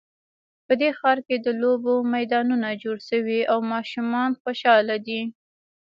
[0.65, 5.21] په دې ښار کې د لوبو میدانونه جوړ شوي او ماشومان خوشحاله دي